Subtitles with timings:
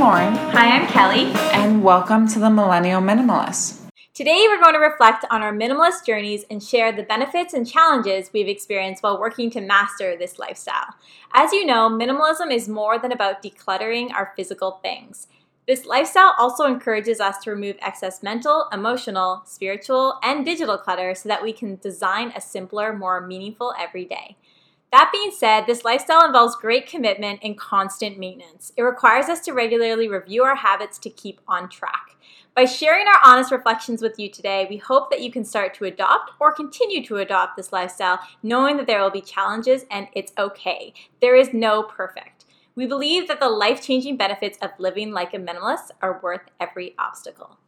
[0.00, 1.26] Lauren, Hi, I'm Kelly.
[1.52, 3.82] and welcome to the Millennial Minimalist.
[4.14, 8.30] Today, we're going to reflect on our minimalist journeys and share the benefits and challenges
[8.32, 10.94] we've experienced while working to master this lifestyle.
[11.34, 15.28] As you know, minimalism is more than about decluttering our physical things.
[15.68, 21.28] This lifestyle also encourages us to remove excess mental, emotional, spiritual, and digital clutter so
[21.28, 24.38] that we can design a simpler, more meaningful everyday.
[24.92, 28.72] That being said, this lifestyle involves great commitment and constant maintenance.
[28.76, 32.16] It requires us to regularly review our habits to keep on track.
[32.56, 35.84] By sharing our honest reflections with you today, we hope that you can start to
[35.84, 40.32] adopt or continue to adopt this lifestyle, knowing that there will be challenges and it's
[40.36, 40.92] okay.
[41.20, 42.44] There is no perfect.
[42.74, 46.94] We believe that the life changing benefits of living like a minimalist are worth every
[46.98, 47.58] obstacle.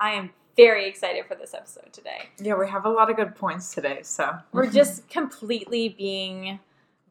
[0.00, 2.28] I am very excited for this episode today.
[2.38, 6.58] Yeah, we have a lot of good points today, so We're just completely being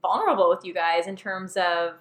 [0.01, 1.95] vulnerable with you guys in terms of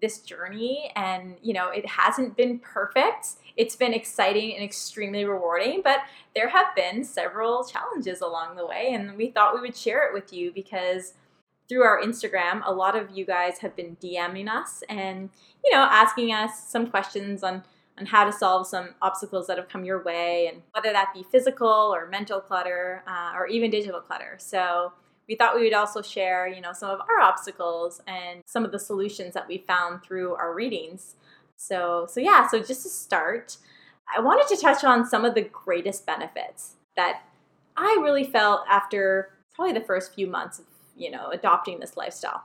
[0.00, 5.82] this journey and you know it hasn't been perfect it's been exciting and extremely rewarding
[5.84, 5.98] but
[6.34, 10.14] there have been several challenges along the way and we thought we would share it
[10.14, 11.12] with you because
[11.68, 15.28] through our instagram a lot of you guys have been dming us and
[15.62, 17.62] you know asking us some questions on
[17.98, 21.24] on how to solve some obstacles that have come your way and whether that be
[21.30, 24.92] physical or mental clutter uh, or even digital clutter so
[25.30, 28.72] we thought we would also share, you know, some of our obstacles and some of
[28.72, 31.14] the solutions that we found through our readings.
[31.56, 33.56] So, so yeah, so just to start,
[34.14, 37.22] I wanted to touch on some of the greatest benefits that
[37.76, 40.64] I really felt after probably the first few months of,
[40.96, 42.42] you know, adopting this lifestyle.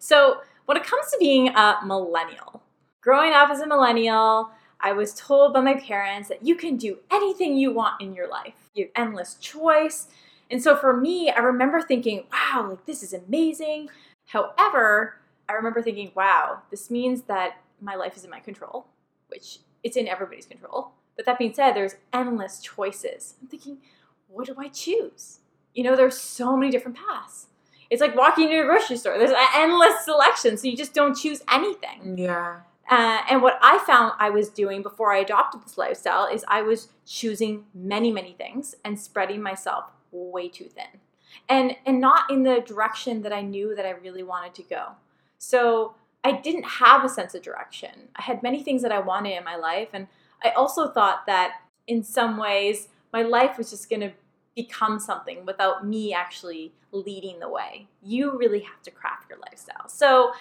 [0.00, 2.60] So, when it comes to being a millennial,
[3.00, 6.98] growing up as a millennial, I was told by my parents that you can do
[7.10, 8.70] anything you want in your life.
[8.74, 10.08] You have endless choice.
[10.50, 13.88] And so for me, I remember thinking, wow, like this is amazing.
[14.26, 15.16] However,
[15.48, 18.86] I remember thinking, wow, this means that my life is in my control,
[19.28, 20.92] which it's in everybody's control.
[21.16, 23.34] But that being said, there's endless choices.
[23.40, 23.78] I'm thinking,
[24.28, 25.40] what do I choose?
[25.74, 27.46] You know, there's so many different paths.
[27.88, 29.16] It's like walking into a grocery store.
[29.18, 32.18] There's an endless selection, so you just don't choose anything.
[32.18, 32.60] yeah.
[32.88, 36.62] Uh, and what I found I was doing before I adopted this lifestyle is I
[36.62, 41.00] was choosing many, many things and spreading myself way too thin
[41.48, 44.92] and and not in the direction that I knew that I really wanted to go.
[45.38, 45.94] So
[46.24, 48.08] I didn't have a sense of direction.
[48.16, 50.08] I had many things that I wanted in my life and
[50.44, 54.12] I also thought that in some ways my life was just going to
[54.54, 57.86] become something without me actually leading the way.
[58.02, 59.88] You really have to craft your lifestyle.
[59.88, 60.32] So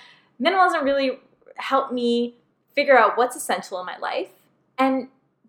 [0.42, 1.20] minimalism really
[1.56, 2.36] helped me
[2.74, 4.30] figure out what's essential in my life
[4.78, 5.08] and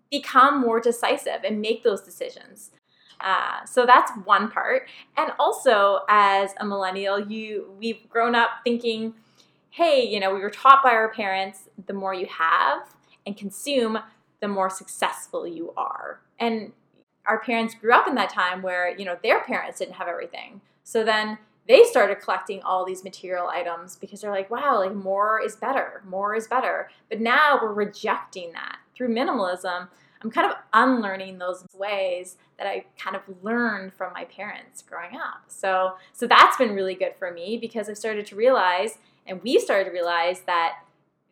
[0.09, 2.71] become more decisive and make those decisions.
[3.19, 4.87] Uh, so that's one part.
[5.17, 9.15] And also, as a millennial, you we've grown up thinking,
[9.71, 12.93] hey, you know, we were taught by our parents, the more you have
[13.25, 13.99] and consume,
[14.39, 16.21] the more successful you are.
[16.39, 16.71] And
[17.25, 20.61] our parents grew up in that time where you know their parents didn't have everything.
[20.83, 25.41] So then they started collecting all these material items because they're like, wow, like more
[25.43, 26.89] is better, more is better.
[27.09, 29.89] But now we're rejecting that through minimalism.
[30.21, 35.15] I'm kind of unlearning those ways that I kind of learned from my parents growing
[35.15, 35.43] up.
[35.47, 39.61] So, so that's been really good for me because I've started to realize, and we've
[39.61, 40.79] started to realize that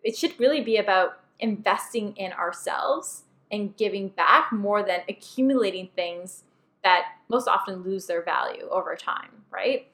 [0.03, 6.43] it should really be about investing in ourselves and giving back more than accumulating things
[6.83, 9.87] that most often lose their value over time, right?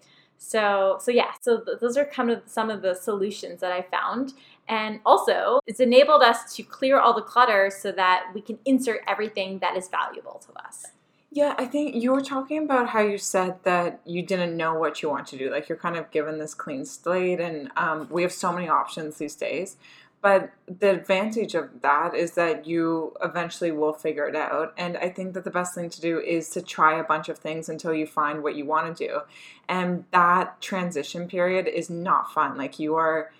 [0.44, 3.84] So, so yeah, so th- those are kind of some of the solutions that I
[3.84, 4.34] found.
[4.68, 9.02] And also, it's enabled us to clear all the clutter so that we can insert
[9.08, 10.88] everything that is valuable to us.
[11.30, 15.02] Yeah, I think you were talking about how you said that you didn't know what
[15.02, 15.50] you want to do.
[15.52, 19.18] Like you're kind of given this clean slate, and um, we have so many options
[19.18, 19.78] these days.
[20.22, 24.72] But the advantage of that is that you eventually will figure it out.
[24.78, 27.40] And I think that the best thing to do is to try a bunch of
[27.40, 29.22] things until you find what you want to do.
[29.68, 32.56] And that transition period is not fun.
[32.56, 33.32] Like you are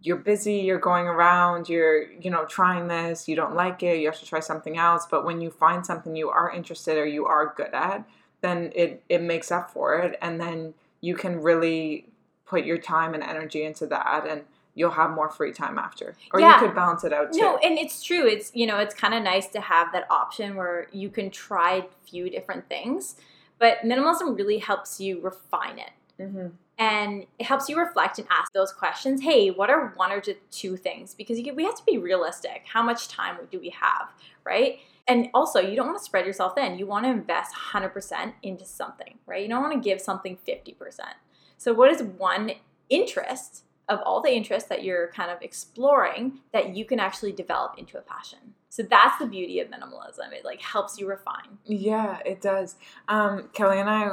[0.00, 4.06] you're busy, you're going around, you're, you know, trying this, you don't like it, you
[4.06, 5.06] have to try something else.
[5.10, 8.06] But when you find something you are interested or you are good at,
[8.42, 10.18] then it, it makes up for it.
[10.22, 12.06] And then you can really
[12.46, 14.42] put your time and energy into that and
[14.74, 16.14] you'll have more free time after.
[16.32, 16.60] Or Yeah.
[16.60, 17.40] you could balance it out too.
[17.40, 18.26] No, and it's true.
[18.26, 21.72] It's you know, it's kind of nice to have that option where you can try
[21.76, 23.16] a few different things,
[23.58, 25.90] but minimalism really helps you refine it.
[26.18, 26.48] hmm
[26.78, 30.74] and it helps you reflect and ask those questions hey what are one or two
[30.76, 34.08] things because you, we have to be realistic how much time do we have
[34.44, 38.32] right and also you don't want to spread yourself thin you want to invest 100%
[38.42, 40.74] into something right you don't want to give something 50%
[41.58, 42.52] so what is one
[42.88, 47.78] interest of all the interests that you're kind of exploring that you can actually develop
[47.78, 48.54] into a passion.
[48.72, 50.32] So that's the beauty of minimalism.
[50.32, 51.58] It like helps you refine.
[51.66, 52.76] Yeah, it does.
[53.06, 54.12] Um, Kelly and I,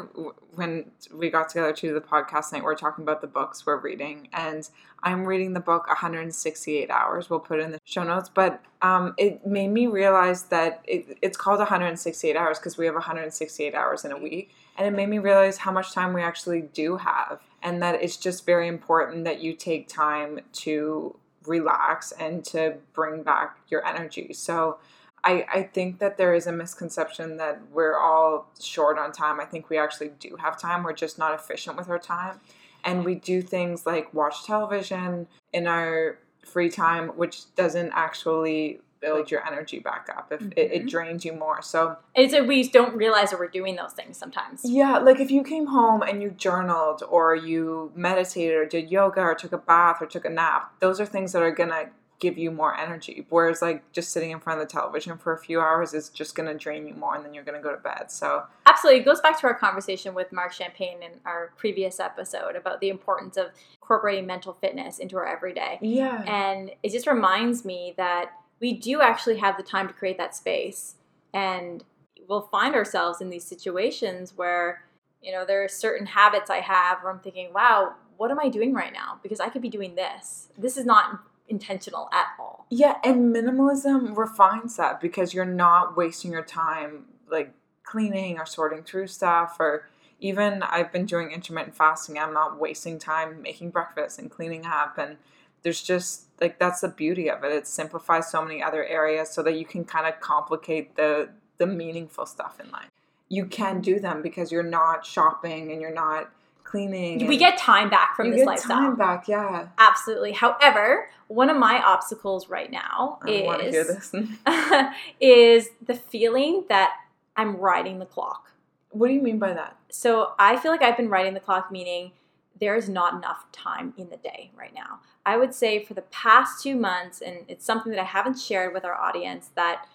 [0.55, 3.65] when we got together to do the podcast night, we are talking about the books
[3.65, 4.69] we're reading, and
[5.01, 7.29] I'm reading the book 168 Hours.
[7.29, 11.17] We'll put it in the show notes, but um, it made me realize that it,
[11.21, 15.09] it's called 168 hours because we have 168 hours in a week, and it made
[15.09, 19.25] me realize how much time we actually do have, and that it's just very important
[19.25, 21.15] that you take time to
[21.45, 24.31] relax and to bring back your energy.
[24.33, 24.79] So
[25.23, 29.41] I, I think that there is a misconception that we're all short on time.
[29.41, 30.83] I think we actually do have time.
[30.83, 32.39] We're just not efficient with our time.
[32.85, 39.31] And we do things like watch television in our free time, which doesn't actually build
[39.31, 40.51] your energy back up if mm-hmm.
[40.55, 40.87] it, it, mm-hmm.
[40.87, 41.61] drains you more.
[41.61, 44.61] So it's a, we don't realize that we're doing those things sometimes.
[44.63, 49.21] Yeah like if you came home and you journaled or you meditated or did yoga
[49.21, 52.37] or took a bath or took a nap those are things that are gonna give
[52.37, 53.25] you more energy.
[53.29, 56.35] Whereas like just sitting in front of the television for a few hours is just
[56.35, 58.11] gonna drain you more and then you're gonna go to bed.
[58.11, 59.01] So absolutely.
[59.01, 62.89] It goes back to our conversation with Marc Champagne in our previous episode about the
[62.89, 63.47] importance of
[63.81, 65.79] incorporating mental fitness into our everyday.
[65.81, 66.21] Yeah.
[66.23, 70.35] And it just reminds me that we do actually have the time to create that
[70.35, 70.95] space.
[71.33, 71.83] And
[72.27, 74.83] we'll find ourselves in these situations where,
[75.21, 78.49] you know, there are certain habits I have where I'm thinking, wow, what am I
[78.49, 79.19] doing right now?
[79.23, 80.49] Because I could be doing this.
[80.57, 82.65] This is not intentional at all.
[82.69, 87.53] Yeah, and minimalism refines that because you're not wasting your time like
[87.83, 89.87] cleaning or sorting through stuff or
[90.19, 92.19] even I've been doing intermittent fasting.
[92.19, 95.17] I'm not wasting time making breakfast and cleaning up and
[95.63, 97.51] there's just like that's the beauty of it.
[97.51, 101.67] It simplifies so many other areas so that you can kind of complicate the the
[101.67, 102.89] meaningful stuff in life.
[103.27, 106.31] You can do them because you're not shopping and you're not
[106.63, 107.27] cleaning.
[107.27, 108.77] We get time back from you this get lifestyle.
[108.77, 109.67] Time back, yeah.
[109.77, 110.31] Absolutely.
[110.31, 113.29] However, one of my obstacles right now I
[113.61, 114.13] is
[115.19, 116.93] is the feeling that
[117.35, 118.51] I'm riding the clock.
[118.91, 119.77] What do you mean by that?
[119.89, 122.11] So I feel like I've been riding the clock, meaning
[122.59, 124.99] there is not enough time in the day right now.
[125.25, 128.73] I would say for the past two months, and it's something that I haven't shared
[128.73, 129.85] with our audience, that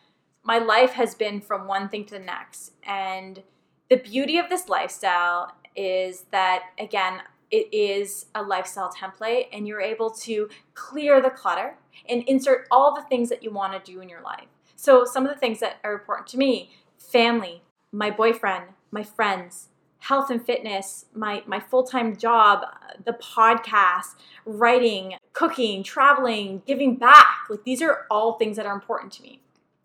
[0.43, 2.73] my life has been from one thing to the next.
[2.83, 3.43] And
[3.91, 7.21] the beauty of this lifestyle is that, again,
[7.51, 11.77] it is a lifestyle template, and you're able to clear the clutter
[12.09, 14.47] and insert all the things that you want to do in your life.
[14.77, 17.63] So, some of the things that are important to me family,
[17.93, 19.69] my boyfriend, my friends,
[20.05, 22.61] health and fitness, my, my full time job,
[23.05, 27.47] the podcast, writing, cooking, traveling, giving back.
[27.49, 29.41] Like these are all things that are important to me.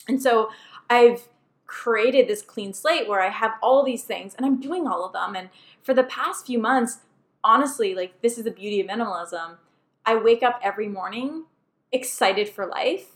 [0.09, 0.49] And so
[0.89, 1.29] I've
[1.67, 5.13] created this clean slate where I have all these things and I'm doing all of
[5.13, 5.35] them.
[5.35, 5.49] And
[5.83, 6.99] for the past few months,
[7.41, 9.55] honestly, like this is the beauty of minimalism.
[10.05, 11.45] I wake up every morning
[11.93, 13.15] excited for life.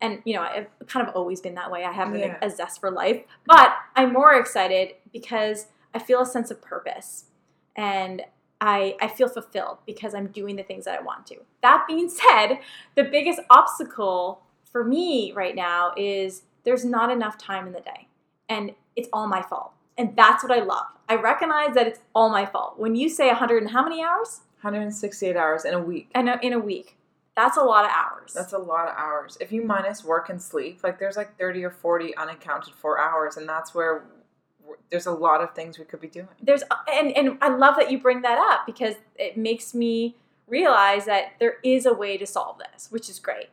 [0.00, 1.84] And you know, I've kind of always been that way.
[1.84, 2.38] I have yeah.
[2.40, 7.26] a zest for life, but I'm more excited because I feel a sense of purpose
[7.76, 8.22] and
[8.60, 11.36] I, I feel fulfilled because I'm doing the things that I want to.
[11.62, 12.58] That being said,
[12.94, 18.08] the biggest obstacle for me right now is there's not enough time in the day
[18.48, 19.72] and it's all my fault.
[19.96, 20.86] And that's what I love.
[21.08, 22.78] I recognize that it's all my fault.
[22.78, 24.42] When you say 100 and how many hours?
[24.60, 26.10] 168 hours in a week.
[26.14, 26.96] And in a week.
[27.36, 28.32] That's a lot of hours.
[28.34, 29.38] That's a lot of hours.
[29.40, 33.36] If you minus work and sleep, like there's like 30 or 40 unaccounted for hours,
[33.36, 34.06] and that's where
[34.90, 36.28] there's a lot of things we could be doing.
[36.42, 40.16] There's uh, and and I love that you bring that up because it makes me
[40.46, 43.48] realize that there is a way to solve this, which is great.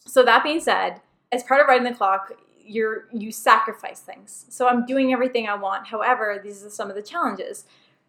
[0.00, 1.00] So that being said,
[1.32, 2.32] as part of writing the clock,
[2.64, 4.46] you're you sacrifice things.
[4.48, 5.86] So I'm doing everything I want.
[5.86, 7.64] However, these are some of the challenges.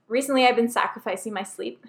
[0.08, 1.86] Recently, I've been sacrificing my sleep,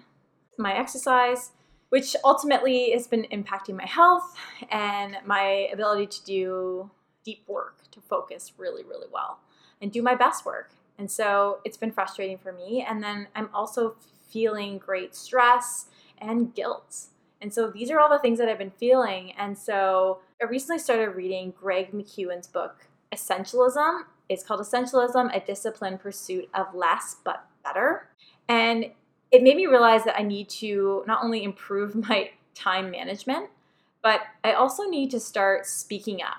[0.57, 1.51] my exercise,
[1.89, 4.35] which ultimately has been impacting my health
[4.71, 6.91] and my ability to do
[7.23, 9.39] deep work, to focus really, really well
[9.81, 10.71] and do my best work.
[10.97, 12.85] And so it's been frustrating for me.
[12.87, 13.95] And then I'm also
[14.27, 15.85] feeling great stress
[16.17, 17.07] and guilt.
[17.41, 19.31] And so these are all the things that I've been feeling.
[19.37, 24.01] And so I recently started reading Greg McKeown's book, Essentialism.
[24.27, 28.09] It's called Essentialism A Disciplined Pursuit of Less But Better.
[28.49, 28.91] And
[29.31, 33.49] it made me realize that I need to not only improve my time management,
[34.01, 36.37] but I also need to start speaking up.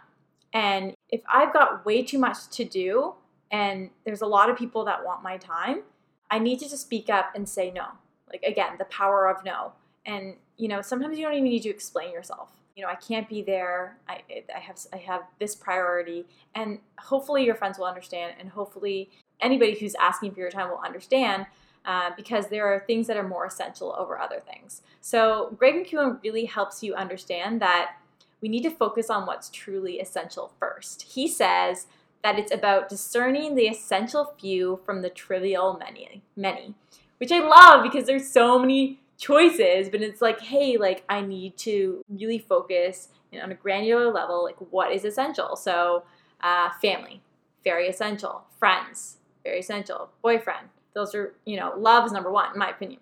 [0.52, 3.14] And if I've got way too much to do,
[3.50, 5.82] and there's a lot of people that want my time,
[6.30, 7.86] I need to just speak up and say no.
[8.30, 9.72] Like again, the power of no.
[10.04, 12.50] And you know, sometimes you don't even need to explain yourself.
[12.76, 13.96] You know, I can't be there.
[14.08, 14.20] I,
[14.54, 19.76] I have I have this priority, and hopefully your friends will understand, and hopefully anybody
[19.78, 21.46] who's asking for your time will understand.
[21.84, 24.82] uh, because there are things that are more essential over other things.
[25.00, 27.92] So, Greg McKeown really helps you understand that
[28.40, 31.02] we need to focus on what's truly essential first.
[31.02, 31.86] He says
[32.22, 36.74] that it's about discerning the essential few from the trivial many, many,
[37.18, 41.56] which I love because there's so many choices, but it's like, hey, like I need
[41.58, 43.08] to really focus
[43.40, 45.56] on a granular level, like what is essential.
[45.56, 46.04] So,
[46.40, 47.20] uh, family,
[47.64, 48.44] very essential.
[48.58, 50.10] Friends, very essential.
[50.22, 53.00] Boyfriend, those are, you know, love is number one, in my opinion.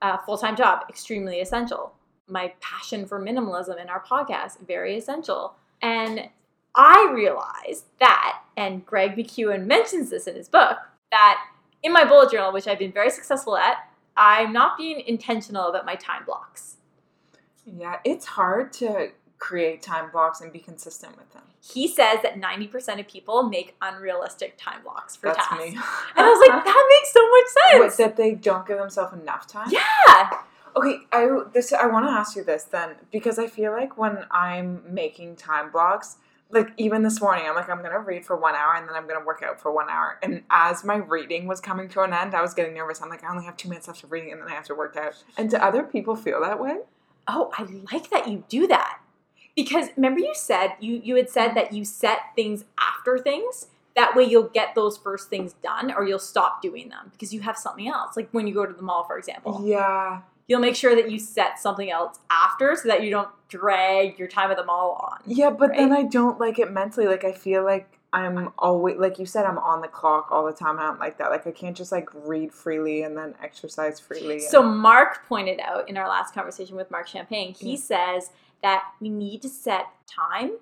[0.00, 1.92] Uh, Full time job, extremely essential.
[2.28, 5.54] My passion for minimalism in our podcast, very essential.
[5.80, 6.28] And
[6.78, 10.78] I realized that, and Greg McKeown mentions this in his book,
[11.10, 11.44] that
[11.82, 13.78] in my bullet journal, which I've been very successful at,
[14.16, 16.76] I'm not being intentional about my time blocks.
[17.66, 21.42] Yeah, it's hard to create time blocks and be consistent with them.
[21.60, 25.58] He says that 90% of people make unrealistic time blocks for That's tasks.
[25.62, 25.66] me.
[26.16, 27.96] And I was like, that makes so much What, sense.
[27.96, 29.68] that they don't give themselves enough time.
[29.70, 30.30] yeah.
[30.76, 34.24] Okay, I this I want to ask you this then because I feel like when
[34.30, 36.18] I'm making time blocks,
[36.50, 39.06] like even this morning, I'm like I'm gonna read for one hour and then I'm
[39.06, 40.18] gonna work out for one hour.
[40.22, 43.02] And as my reading was coming to an end, I was getting nervous.
[43.02, 44.74] I'm like I only have two minutes left of reading and then I have to
[44.74, 45.22] work out.
[45.36, 46.78] And do other people feel that way?
[47.26, 49.00] Oh, I like that you do that.
[49.54, 53.66] Because remember you said you you had said that you set things after things.
[53.94, 57.40] That way you'll get those first things done or you'll stop doing them because you
[57.40, 58.16] have something else.
[58.16, 59.60] Like when you go to the mall, for example.
[59.64, 60.22] Yeah.
[60.48, 64.28] You'll make sure that you set something else after so that you don't drag your
[64.28, 65.18] time at the mall on.
[65.26, 67.06] Yeah, but then I don't like it mentally.
[67.06, 70.52] Like I feel like I'm always like you said, I'm on the clock all the
[70.54, 70.78] time.
[70.78, 71.30] I don't like that.
[71.30, 74.40] Like I can't just like read freely and then exercise freely.
[74.40, 77.76] So Marc pointed out in our last conversation with Marc Champagne, he Yeah.
[77.76, 78.30] says
[78.62, 80.52] that we need to set time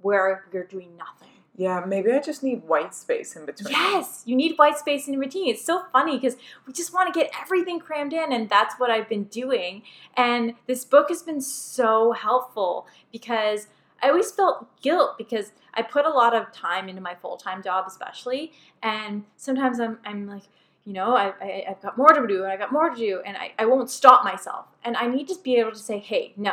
[0.00, 1.33] where you're doing nothing.
[1.56, 3.72] Yeah, maybe I just need white space in between.
[3.72, 5.48] Yes, you need white space in routine.
[5.48, 8.90] It's so funny because we just want to get everything crammed in, and that's what
[8.90, 9.82] I've been doing.
[10.16, 13.68] And this book has been so helpful because
[14.02, 17.62] I always felt guilt because I put a lot of time into my full time
[17.62, 20.42] job, especially, and sometimes I'm I'm like.
[20.86, 23.22] You know, I, I, I've got more to do and I've got more to do,
[23.24, 24.66] and I, I won't stop myself.
[24.84, 26.52] And I need to be able to say, hey, no,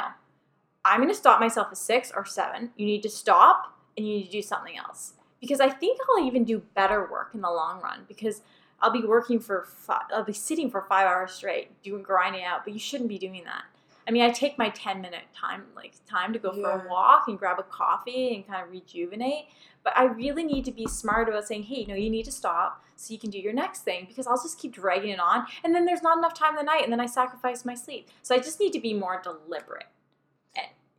[0.85, 2.69] I'm going to stop myself at six or seven.
[2.77, 5.13] You need to stop and you need to do something else.
[5.39, 8.41] Because I think I'll even do better work in the long run because
[8.79, 12.63] I'll be working for, five, I'll be sitting for five hours straight, doing grinding out,
[12.63, 13.63] but you shouldn't be doing that.
[14.07, 17.25] I mean, I take my 10 minute time, like time to go for a walk
[17.27, 19.45] and grab a coffee and kind of rejuvenate.
[19.83, 22.31] But I really need to be smart about saying, hey, you know, you need to
[22.31, 25.45] stop so you can do your next thing because I'll just keep dragging it on.
[25.63, 28.09] And then there's not enough time in the night and then I sacrifice my sleep.
[28.21, 29.85] So I just need to be more deliberate.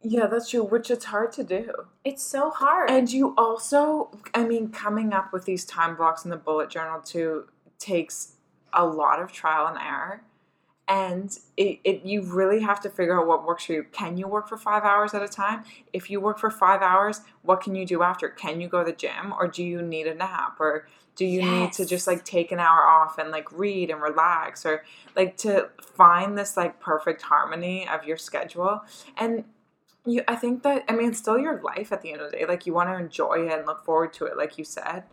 [0.05, 1.71] Yeah, that's true, which it's hard to do.
[2.05, 2.91] It's so hard.
[2.91, 7.01] And you also, I mean, coming up with these time blocks in the bullet journal
[7.01, 7.47] too
[7.79, 8.35] takes
[8.73, 10.23] a lot of trial and error.
[10.89, 13.85] And it, it you really have to figure out what works for you.
[13.93, 15.63] Can you work for five hours at a time?
[15.93, 18.29] If you work for five hours, what can you do after?
[18.29, 20.57] Can you go to the gym or do you need a nap?
[20.59, 24.03] Or do you need to just like take an hour off and like read and
[24.03, 24.83] relax or
[25.15, 28.83] like to find this like perfect harmony of your schedule?
[29.17, 29.45] And
[30.05, 32.37] you i think that i mean it's still your life at the end of the
[32.39, 32.47] day.
[32.47, 35.05] Like you want to enjoy it and look forward to it like you said.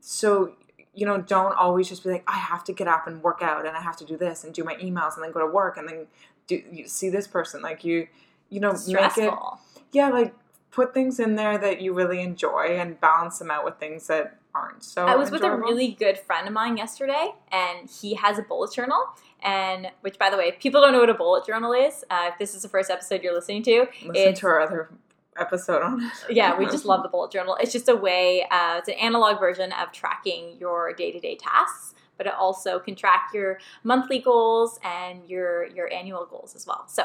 [0.00, 0.52] So
[0.94, 3.66] you know don't always just be like i have to get up and work out
[3.66, 5.76] and i have to do this and do my emails and then go to work
[5.76, 6.06] and then
[6.46, 7.60] do you see this person.
[7.60, 8.08] Like you
[8.48, 9.60] you know It's make it stressful.
[9.92, 10.32] yeah like
[10.70, 14.38] put things in there that you really enjoy and balance them out with things that
[14.56, 18.38] aren't so I was with a really good friend of mine yesterday, and he has
[18.38, 19.04] a bullet journal.
[19.42, 22.30] And which, by the way, if people don't know what a bullet journal is, uh,
[22.32, 24.90] if this is the first episode you're listening to, listen to our other
[25.38, 27.56] episode on it yeah, we just love the bullet journal.
[27.60, 31.36] It's just a way, uh, it's an analog version of tracking your day to day
[31.36, 36.66] tasks, but it also can track your monthly goals and your your annual goals as
[36.66, 36.84] well.
[36.88, 37.04] So,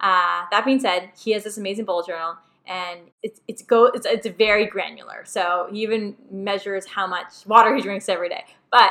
[0.00, 2.36] uh, that being said, he has this amazing bullet journal.
[2.66, 5.24] And it's it's go it's it's very granular.
[5.24, 8.44] So he even measures how much water he drinks every day.
[8.70, 8.90] But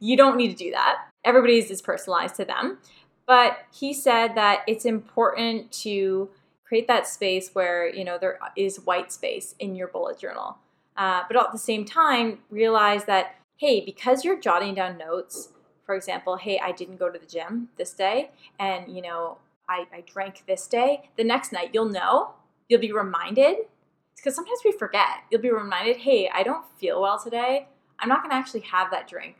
[0.00, 1.06] you don't need to do that.
[1.24, 2.78] Everybody's is personalized to them.
[3.26, 6.30] But he said that it's important to
[6.70, 10.56] create that space where you know there is white space in your bullet journal
[10.96, 15.48] uh, but at the same time realize that hey because you're jotting down notes
[15.84, 19.36] for example hey i didn't go to the gym this day and you know
[19.68, 22.34] i, I drank this day the next night you'll know
[22.70, 23.58] you'll be reminded
[24.16, 28.20] because sometimes we forget you'll be reminded hey i don't feel well today i'm not
[28.22, 29.36] going to actually have that drink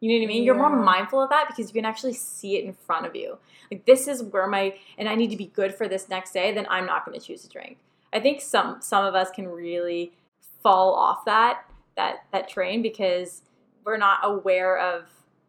[0.00, 2.56] you know what i mean you're more mindful of that because you can actually see
[2.56, 3.38] it in front of you
[3.72, 6.52] like this is where my and I need to be good for this next day,
[6.52, 7.78] then I'm not going to choose a drink.
[8.12, 10.12] I think some some of us can really
[10.62, 11.64] fall off that
[11.96, 13.40] that that train because
[13.82, 15.06] we're not aware of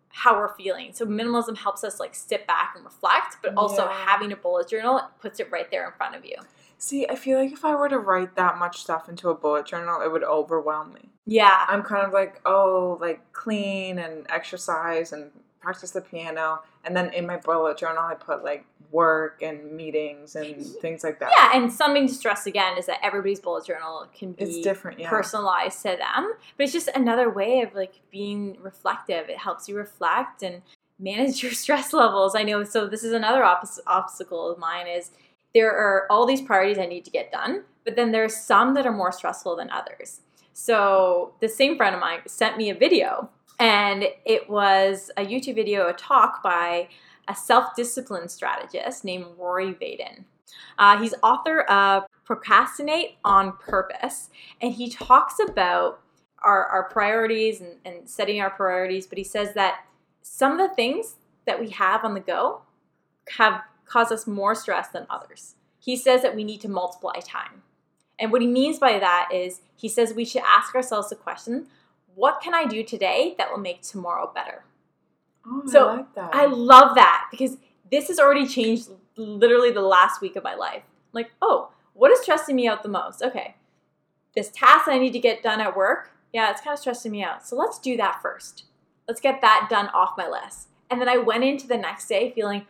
[0.07, 0.93] how we're feeling.
[0.93, 4.05] So minimalism helps us like sit back and reflect, but also Yeah.
[4.05, 6.35] having a bullet journal puts it right there in front of you.
[6.83, 9.65] See, I feel like if I were to write that much stuff into a bullet
[9.65, 11.11] journal, it would overwhelm me.
[11.25, 11.63] Yeah.
[11.69, 16.59] I'm kind of like, oh, like clean and exercise and practice the piano.
[16.83, 21.21] And then in my bullet journal, I put like work and meetings and things like
[21.21, 21.31] that.
[21.33, 24.99] Yeah, and something to stress again is that everybody's bullet journal can be It's different,
[24.99, 25.09] yeah.
[25.09, 29.29] personalized to them, but it's just another way of like being reflective.
[29.29, 30.61] It helps you reflect and
[30.99, 32.35] manage your stress levels.
[32.35, 32.65] I know.
[32.65, 35.11] So this is another oppos- obstacle of mine is
[35.53, 38.85] there are all these priorities I need to get done, but then there's some that
[38.85, 40.21] are more stressful than others.
[40.53, 43.29] So the same friend of mine sent me a video,
[43.59, 46.89] and it was a YouTube video, a talk by
[47.27, 50.25] a self-discipline strategist named Rory Vaden.
[50.77, 54.29] Uh, he's author of Procrastinate on Purpose,
[54.61, 56.01] and he talks about
[56.43, 59.85] our, our priorities and, and setting our priorities, but he says that
[60.21, 62.61] some of the things that we have on the go
[63.37, 65.55] have caused us more stress than others.
[65.79, 67.63] He says that we need to multiply time.
[68.19, 71.67] And what he means by that is he says we should ask ourselves the question
[72.15, 74.65] what can I do today that will make tomorrow better?
[75.47, 76.35] Oh, So, I like that.
[76.35, 77.57] I love that because
[77.91, 80.83] this has already changed literally the last week of my life.
[81.11, 83.21] Like, oh, what is stressing me out the most?
[83.23, 83.55] Okay,
[84.35, 87.23] this task I need to get done at work, yeah, it's kind of stressing me
[87.23, 87.45] out.
[87.45, 88.65] So let's do that first.
[89.07, 90.69] Let's get that done off my list.
[90.89, 92.65] And then I went into the next day feeling,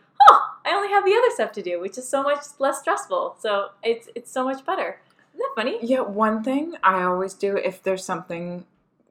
[0.64, 3.36] I only have the other stuff to do, which is so much less stressful.
[3.38, 5.00] So it's it's so much better.
[5.34, 5.78] Isn't that funny?
[5.82, 8.64] Yeah, one thing I always do if there's something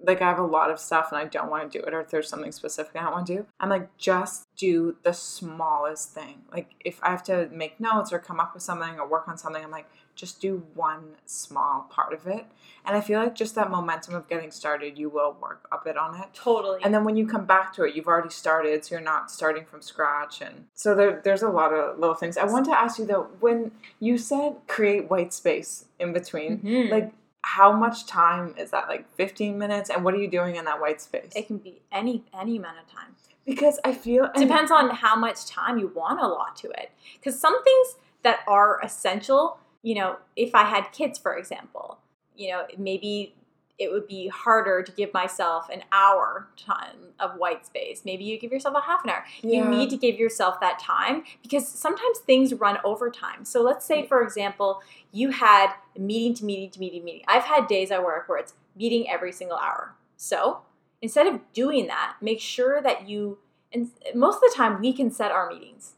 [0.05, 2.01] like I have a lot of stuff and I don't want to do it, or
[2.01, 6.11] if there's something specific I don't want to do, I'm like, just do the smallest
[6.13, 6.41] thing.
[6.51, 9.37] Like if I have to make notes or come up with something or work on
[9.37, 12.45] something, I'm like, just do one small part of it.
[12.85, 15.97] And I feel like just that momentum of getting started, you will work a bit
[15.97, 16.27] on it.
[16.33, 16.81] Totally.
[16.83, 19.65] And then when you come back to it, you've already started, so you're not starting
[19.65, 20.41] from scratch.
[20.41, 22.37] And so there, there's a lot of little things.
[22.37, 26.91] I want to ask you though, when you said create white space in between, Mhm.
[26.91, 27.11] like
[27.43, 28.87] how much time is that?
[28.87, 29.89] Like 15 minutes?
[29.89, 31.31] And what are you doing in that white space?
[31.35, 33.15] it can be any any amount of time.
[33.45, 36.91] Because I feel and- depends on how much time you want to allot to it
[37.19, 41.97] because some things that are essential you know if i had kids for example
[42.37, 43.35] you know maybe
[43.79, 48.03] it would be harder to give myself an hour time of white space.
[48.05, 49.25] Maybe you give yourself a half an hour.
[49.41, 53.45] You need to give yourself that time because sometimes things run over time.
[53.45, 54.81] So let's say for example
[55.11, 57.23] you had meeting to meeting to meeting meeting.
[57.27, 59.95] I've had days at work where it's meeting every single hour.
[60.17, 60.61] So
[61.01, 63.39] instead of doing that make sure that you
[63.73, 65.93] and most of the time we can set our meetings.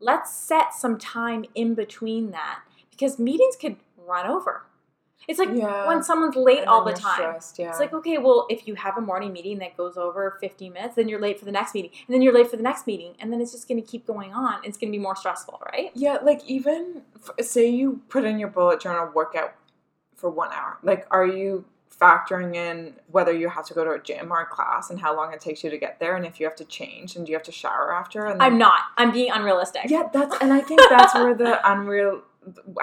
[0.00, 2.60] Let's set some time in between that
[2.90, 4.64] because meetings could run over
[5.28, 5.86] it's like Yeah.
[5.86, 7.68] when someone's late and all the time stressed, yeah.
[7.70, 10.94] it's like okay well if you have a morning meeting that goes over 15 minutes
[10.96, 13.14] then you're late for the next meeting and then you're late for the next meeting
[13.20, 15.60] and then it's just going to keep going on it's going to be more stressful
[15.72, 19.54] right Yeah, like even f- say you put in your bullet journal workout
[20.16, 20.78] for one hour.
[20.82, 21.64] Like, are you
[22.00, 25.14] factoring in whether you have to go to a gym or a class and how
[25.16, 27.32] long it takes you to get there, and if you have to change and do
[27.32, 28.26] you have to shower after?
[28.26, 31.58] And then- i'm not i'm being unrealistic Yeah, that's and I think that's where the
[31.70, 32.22] unreal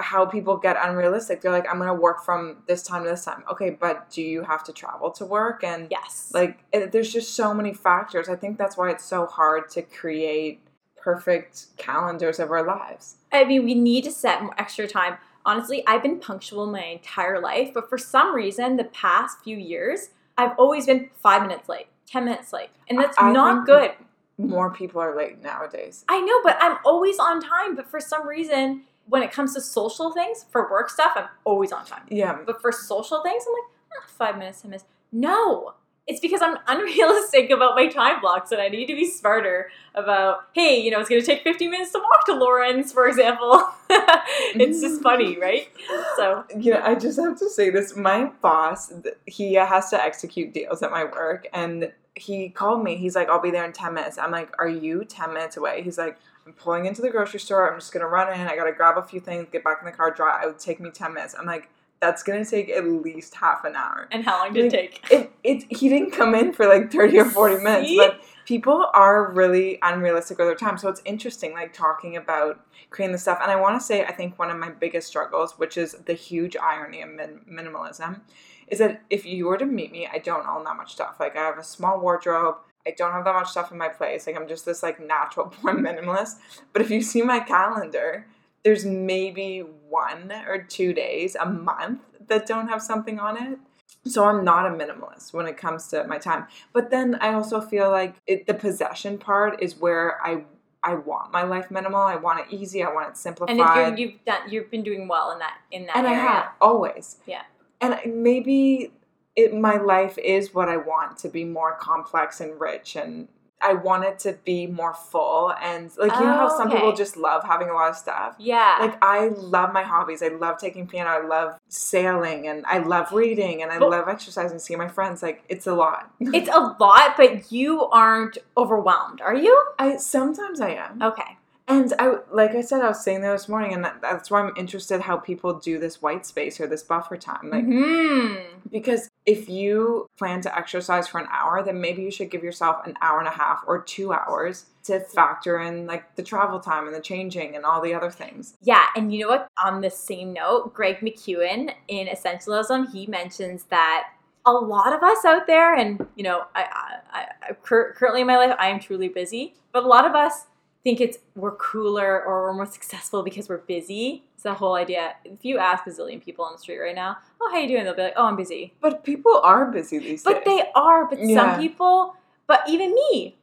[0.00, 1.40] how people get unrealistic.
[1.40, 3.42] They're like, I'm gonna work from this time to this time.
[3.50, 5.64] Okay, but do you have to travel to work?
[5.64, 8.28] And yes like, it, there's just so many factors.
[8.28, 10.60] I think that's why it's so hard to create
[10.96, 13.16] perfect calendars of our lives.
[13.32, 15.18] I mean, we need to set more extra time.
[15.44, 20.10] Honestly, I've been punctual my entire life, but for some reason, the past few years,
[20.36, 22.70] I've always been five minutes late, 10 minutes late.
[22.88, 23.92] And that's I not good.
[24.36, 26.04] More people are late nowadays.
[26.08, 27.76] I know, but I'm always on time.
[27.76, 31.72] But for some reason, when it comes to social things, for work stuff, I'm always
[31.72, 32.02] on time.
[32.10, 33.70] Yeah, But for social things, I'm like,
[34.02, 34.84] ah, five minutes, 10 minutes.
[35.12, 35.74] No.
[36.06, 40.42] It's because I'm unrealistic about my time blocks and I need to be smarter about,
[40.52, 43.68] hey, you know, it's going to take 15 minutes to walk to Lawrence, for example.
[43.90, 45.68] it's just funny, right?
[46.16, 47.96] So, Yeah, I just have to say this.
[47.96, 48.92] My boss,
[49.26, 52.96] he has to execute deals at my work, and he called me.
[52.96, 55.82] He's like, "I'll be there in ten minutes." I'm like, "Are you ten minutes away?"
[55.82, 56.16] He's like,
[56.46, 57.70] "I'm pulling into the grocery store.
[57.70, 58.46] I'm just gonna run in.
[58.46, 60.44] I gotta grab a few things, get back in the car, drive.
[60.44, 61.68] It would take me ten minutes." I'm like,
[62.00, 65.06] "That's gonna take at least half an hour." and how long did it take?
[65.10, 69.32] It, it he didn't come in for like 30 or 40 minutes but people are
[69.32, 73.50] really unrealistic with their time so it's interesting like talking about creating the stuff and
[73.50, 76.56] i want to say i think one of my biggest struggles which is the huge
[76.56, 78.20] irony of min- minimalism
[78.68, 81.36] is that if you were to meet me i don't own that much stuff like
[81.36, 82.56] i have a small wardrobe
[82.86, 85.52] i don't have that much stuff in my place like i'm just this like natural
[85.62, 86.36] born minimalist
[86.72, 88.26] but if you see my calendar
[88.64, 93.58] there's maybe one or two days a month that don't have something on it
[94.06, 96.46] So I'm not a minimalist when it comes to my time.
[96.72, 100.44] But then I also feel like it, the possession part is where I
[100.82, 102.00] I want my life minimal.
[102.00, 102.84] I want it easy.
[102.84, 103.58] I want it simplified.
[103.58, 106.20] And you're, you've done, you've been doing well in that in that and area.
[106.20, 107.16] I have always.
[107.26, 107.42] Yeah.
[107.80, 108.92] And maybe
[109.36, 113.28] it my life is what I want to be more complex and rich and
[113.62, 116.94] I want it to be more full and like you know how Oh, some people
[116.94, 118.34] just love having a lot of stuff.
[118.38, 118.76] Yeah.
[118.80, 120.22] Like I love my hobbies.
[120.22, 121.08] I love taking piano.
[121.08, 125.22] I love sailing and I love reading and I But- love exercising, seeing my friends.
[125.22, 126.10] Like it's a lot.
[126.20, 129.54] it's a lot, but you aren't overwhelmed, are you?
[129.78, 131.02] I sometimes I am.
[131.02, 131.38] Okay.
[131.66, 134.40] And I like I said, I was saying that this morning, and that, that's why
[134.42, 137.50] I'm interested how people do this white space or this buffer time.
[137.50, 138.34] Like hmm
[138.70, 142.86] because if you plan to exercise for an hour, then maybe you should give yourself
[142.86, 146.86] an hour and a half or two hours to factor in like the travel time
[146.86, 148.54] and the changing and all the other things.
[148.62, 149.48] Yeah, and you know what?
[149.62, 154.10] On the same note, Greg McKeown in Essentialism, he mentions that
[154.46, 158.28] a lot of us out there, and you know, I, I, I cur- currently in
[158.28, 160.46] my life, I am truly busy, but a lot of us
[160.84, 164.22] think it's we're cooler or we're more successful because we're busy.
[164.36, 165.14] It's the whole idea.
[165.24, 167.84] If you ask a zillion people on the street right now, "Oh, how you doing?"
[167.84, 170.42] They'll be like, "Oh, I'm busy." But people are busy these But days.
[170.44, 171.06] But they are.
[171.06, 171.34] But Yeah.
[171.54, 173.38] some people, but even me,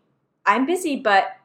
[0.46, 1.36] I'm busy, but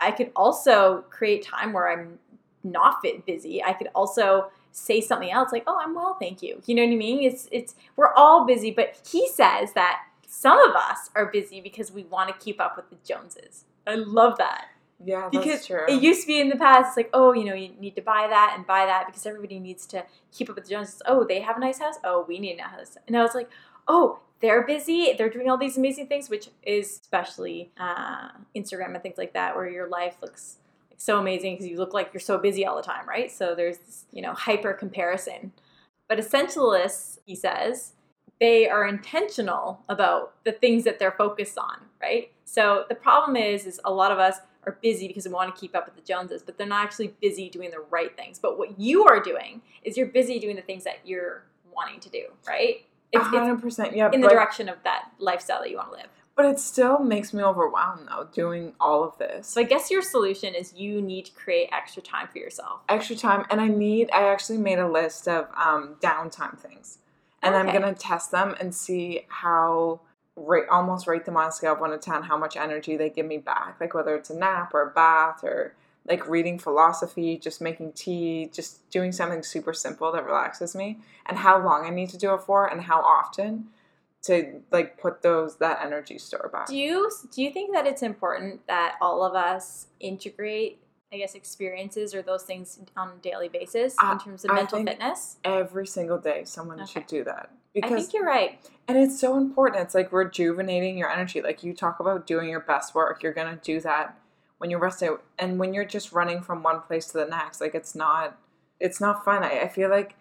[0.00, 2.18] I could also create time where I'm
[2.62, 3.62] not fit busy.
[3.62, 6.92] I could also say something else like, "Oh, I'm well, thank you." You know what
[6.92, 7.22] I mean?
[7.22, 11.92] It's it's we're all busy, but he says that some of us are busy because
[11.92, 13.66] we want to keep up with the Joneses.
[13.86, 14.68] I love that
[15.02, 15.84] yeah, because that's true.
[15.88, 16.88] it used to be in the past.
[16.88, 19.58] It's like, oh, you know, you need to buy that and buy that because everybody
[19.58, 21.02] needs to keep up with the Joneses.
[21.06, 21.96] Oh, they have a nice house.
[22.04, 22.98] Oh, we need a nice house.
[23.06, 23.50] And I was like,
[23.88, 25.14] oh, they're busy.
[25.16, 29.56] They're doing all these amazing things, which is especially uh, Instagram and things like that,
[29.56, 30.58] where your life looks
[30.96, 33.30] so amazing because you look like you're so busy all the time, right?
[33.30, 35.52] So there's this, you know, hyper comparison.
[36.08, 37.92] But essentialists, he says,
[38.40, 42.30] they are intentional about the things that they're focused on, right?
[42.44, 45.60] So the problem is, is a lot of us are busy because they want to
[45.60, 48.38] keep up with the Joneses, but they're not actually busy doing the right things.
[48.38, 52.08] But what you are doing is you're busy doing the things that you're wanting to
[52.08, 52.84] do, right?
[53.12, 54.10] It's, it's hundred percent, yeah.
[54.12, 56.08] in the direction of that lifestyle that you want to live.
[56.36, 59.46] but it still makes me overwhelmed though, doing all of this.
[59.46, 62.80] So I guess your solution is you need to create extra time for yourself.
[62.88, 66.98] extra time and i need i actually made a list of um, downtime things
[67.42, 70.00] and i'm gonna test them and see how
[70.36, 73.08] rate almost rate them on a scale of 1 to 10 how much energy they
[73.08, 75.74] give me back like whether it's a nap or a bath or
[76.06, 81.38] like reading philosophy just making tea just doing something super simple that relaxes me and
[81.38, 83.68] how long i need to do it for and how often
[84.22, 88.02] to like put those that energy store back Do you do you think that it's
[88.02, 90.80] important that all of us integrate,
[91.12, 94.82] I guess, experiences or those things on a daily basis I- in terms of mental
[94.82, 95.36] fitness?
[95.44, 96.90] every single day someone Okay.
[96.90, 97.50] should do that
[97.82, 98.58] I think you're right.
[98.86, 99.82] And it's so important.
[99.82, 101.40] It's like rejuvenating your energy.
[101.42, 104.16] Like you talk about doing your best work, you're gonna do that
[104.58, 105.10] when you're rested.
[105.38, 108.38] And when you're just running from one place to the next, like it's not,
[108.78, 109.42] it's not fun.
[109.42, 110.14] I, I feel like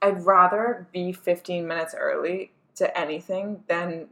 [0.00, 4.08] I'd rather be 15 minutes early to anything than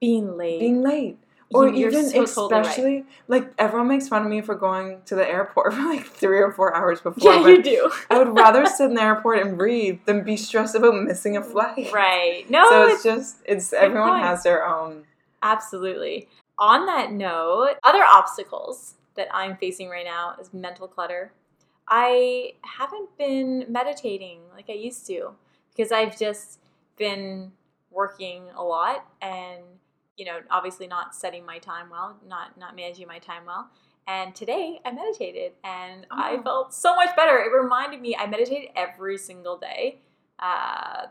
[0.00, 0.60] Being late.
[0.60, 1.18] being late.
[1.52, 2.66] Or You're even so totally right.
[2.66, 6.38] especially like everyone makes fun of me for going to the airport for like three
[6.38, 7.32] or four hours before.
[7.34, 7.90] yeah, you do.
[8.08, 11.42] I would rather sit in the airport and breathe than be stressed about missing a
[11.42, 11.90] flight.
[11.92, 12.48] right.
[12.48, 14.24] No, so it's it's just it's everyone point.
[14.24, 15.04] has their own
[15.42, 16.28] Absolutely.
[16.58, 21.32] On that note, other obstacles that I'm facing right now is mental clutter.
[21.88, 25.32] I haven't been meditating like I used to
[25.74, 26.60] because I've just
[26.96, 27.52] been
[27.90, 29.62] working a lot and
[30.20, 33.70] you know, obviously not setting my time well, not not managing my time well.
[34.06, 36.42] And today I meditated and I Oh.
[36.42, 37.38] felt so much better.
[37.38, 40.00] It reminded me I meditated every single day.
[40.38, 41.06] Uh,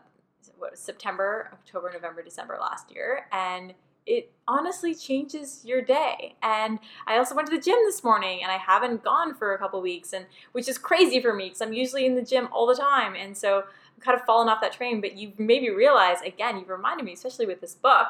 [0.60, 3.74] what September, October, November, December last year, and
[4.06, 6.36] it honestly changes your day.
[6.44, 9.58] And I also went to the gym this morning, and I haven't gone for a
[9.58, 12.68] couple weeks, and which is crazy for me because I'm usually in the gym all
[12.68, 15.00] the time, and so I'm kind of fallen off that train.
[15.02, 18.08] But you've made me realize again, you've reminded me, especially with this book,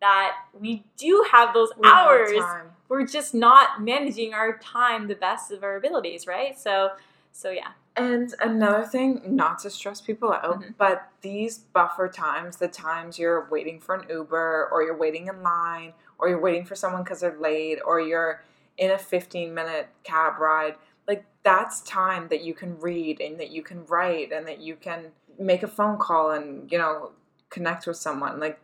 [0.00, 2.32] that we do have those We hours.
[2.38, 2.70] time.
[2.88, 6.58] We're just not managing our time the best of our abilities, right?
[6.58, 6.92] So,
[7.32, 7.68] so yeah.
[7.96, 10.74] And another thing, not to stress people out, Mhm.
[10.78, 15.42] but these buffer times, the times you're waiting for an Uber or you're waiting in
[15.42, 18.42] line or you're waiting for someone because they're late or you're
[18.78, 23.50] in a 15 minute cab ride, like that's time that you can read and that
[23.50, 27.12] you can write and that you can make a phone call and, you know,
[27.50, 28.38] connect with someone.
[28.40, 28.58] Like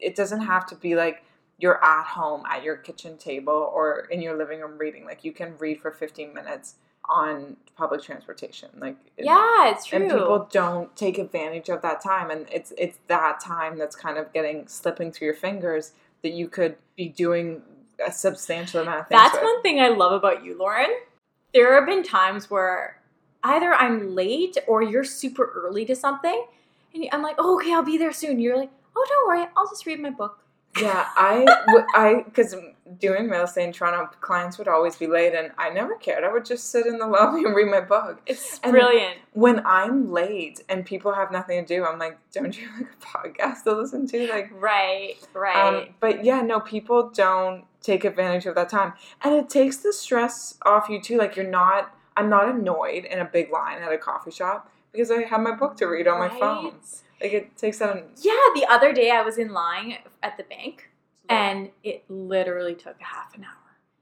[0.00, 1.22] it doesn't have to be like
[1.58, 5.04] you're at home at your kitchen table or in your living room reading.
[5.04, 6.74] Like you can read for 15 minutes
[7.08, 8.68] on public transportation.
[8.78, 10.00] Like Yeah, it's true.
[10.00, 14.18] and people don't take advantage of that time and it's it's that time that's kind
[14.18, 17.62] of getting slipping through your fingers that you could be doing
[18.06, 19.44] a substantial amount of things That's with.
[19.44, 20.90] one thing I love about you, Lauren.
[21.54, 23.00] There have been times where
[23.42, 26.44] either I'm late or you're super early to something,
[26.92, 28.40] and I'm like, oh, okay, I'll be there soon.
[28.40, 30.38] You're like, oh, don't worry, I'll just read my book.
[30.80, 32.54] yeah i w- i because
[33.00, 36.30] doing real estate in toronto clients would always be late and i never cared i
[36.30, 39.16] would just sit in the lobby and read my book It's And- brilliant.
[39.32, 42.90] when i'm late and people have nothing to do i'm like don't you have like
[42.92, 45.56] a podcast to listen to like Right, right.
[45.86, 48.92] Um, but yeah, no, people don't take advantage of that time.
[49.22, 51.16] And it takes the stress off you too.
[51.18, 55.10] Like you're not I'm not annoyed in a big line at a coffee shop because
[55.10, 56.74] I have my book to read on my phone.
[57.20, 60.90] Like it takes that Yeah, the other day I was in line at the bank
[61.28, 63.52] and it literally took a half an hour.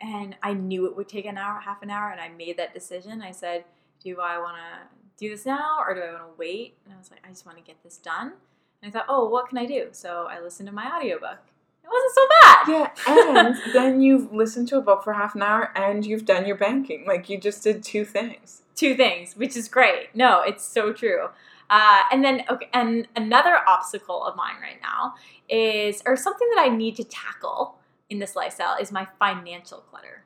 [0.00, 2.74] And I knew it would take an hour, half an hour, and I made that
[2.74, 3.22] decision.
[3.22, 3.64] I said,
[4.02, 6.76] Do I want to do this now or do I want to wait?
[6.84, 8.32] And I was like, I just want to get this done.
[8.82, 9.88] And I thought, Oh, what can I do?
[9.92, 11.38] So I listened to my audiobook.
[11.84, 12.68] It wasn't so bad.
[12.68, 16.46] Yeah, and then you've listened to a book for half an hour and you've done
[16.46, 17.04] your banking.
[17.06, 18.62] Like you just did two things.
[18.74, 20.08] two things, which is great.
[20.14, 21.28] No, it's so true.
[21.70, 25.14] Uh, and then, okay, and another obstacle of mine right now
[25.48, 27.76] is, or something that I need to tackle
[28.10, 30.24] in this lifestyle is my financial clutter.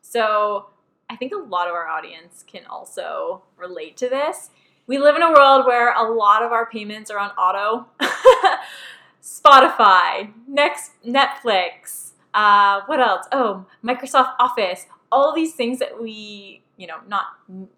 [0.00, 0.70] So
[1.10, 4.50] I think a lot of our audience can also relate to this.
[4.86, 7.86] We live in a world where a lot of our payments are on auto.
[9.22, 13.26] Spotify, next Netflix, uh, what else?
[13.30, 14.86] Oh, Microsoft Office.
[15.10, 17.26] All these things that we, you know, not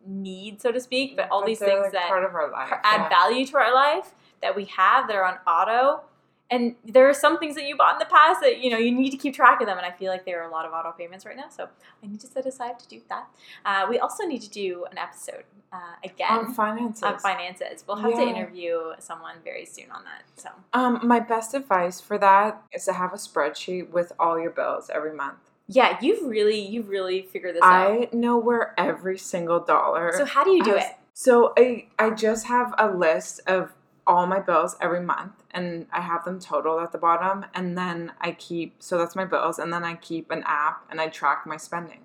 [0.06, 2.70] need, so to speak, but all these things like, that part of our life.
[2.84, 3.08] add yeah.
[3.08, 6.02] value to our life that we have that are on auto.
[6.50, 8.92] And there are some things that you bought in the past that you know you
[8.92, 10.72] need to keep track of them, and I feel like there are a lot of
[10.72, 11.68] auto payments right now, so
[12.02, 13.26] I need to set aside to do that.
[13.64, 17.02] Uh, we also need to do an episode uh, again on finances.
[17.02, 17.82] on finances.
[17.88, 20.22] We'll have to interview someone very soon on that.
[20.36, 24.50] So Um, my best advice for that is to have a spreadsheet with all your
[24.50, 25.38] bills every month.
[25.66, 27.90] yeah, you've really you've really figured this out.
[27.90, 30.12] I know where every single dollar.
[30.16, 30.96] So how do you do has- it?
[31.14, 33.72] So I I just have a list of
[34.06, 38.12] all my bills every month, and I have them totaled at the bottom, and then
[38.20, 38.76] I keep.
[38.80, 42.00] So that's my bills, and then I keep an app, and I track my spending.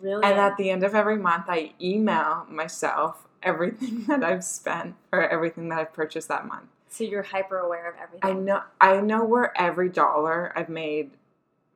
[0.00, 0.24] Really?
[0.24, 5.28] And at the end of every month, I email myself everything that I've spent or
[5.28, 6.68] everything that I've purchased that month.
[6.88, 8.30] so you're hyper aware of everything.
[8.30, 11.10] I know I know where every dollar I've made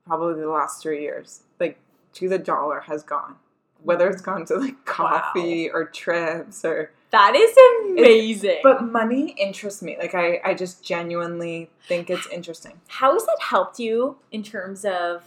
[0.07, 1.79] probably the last three years, like
[2.15, 3.37] to the dollar has gone.
[3.83, 4.27] Whether it's mm.
[4.27, 7.57] gone to like coffee or trips or that is
[7.91, 8.61] amazing.
[8.63, 9.97] but money interests me.
[9.99, 12.81] Like I, I just genuinely think it's interesting.
[12.89, 15.23] how has that helped you in terms of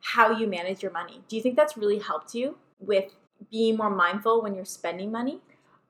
[0.00, 1.22] how you manage your money?
[1.28, 3.14] Do you think that's really helped you with
[3.50, 5.40] being more mindful when you're spending money?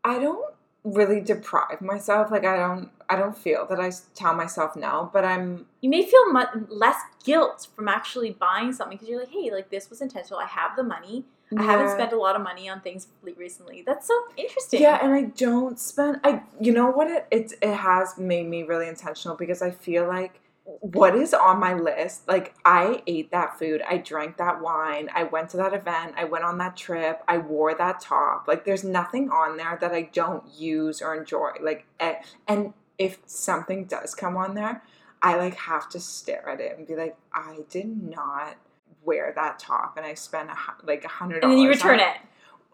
[0.04, 2.30] I don't really deprive myself.
[2.30, 6.04] Like I don't I don't feel that I tell myself no, but I'm You may
[6.04, 10.00] feel mu- less guilt from actually buying something because you're like, hey, like this was
[10.00, 10.40] intentional.
[10.40, 11.24] I have the money.
[11.58, 13.82] I haven't spent a lot of money on things recently.
[13.84, 14.82] That's so interesting.
[14.82, 16.20] Yeah, and I don't spend.
[16.22, 20.06] I you know what it it it has made me really intentional because I feel
[20.06, 20.40] like
[20.80, 22.28] what is on my list.
[22.28, 26.24] Like I ate that food, I drank that wine, I went to that event, I
[26.24, 28.46] went on that trip, I wore that top.
[28.46, 31.52] Like there's nothing on there that I don't use or enjoy.
[31.60, 34.82] Like and if something does come on there,
[35.22, 38.56] I like have to stare at it and be like, I did not
[39.04, 42.16] wear that top and I spend a, like a hundred and then you return it.